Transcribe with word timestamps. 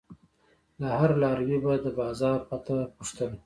له 0.79 0.87
هر 0.99 1.11
لاروي 1.21 1.57
به 1.63 1.73
د 1.85 1.87
بازار 1.99 2.39
پته 2.49 2.77
پوښتله. 2.95 3.35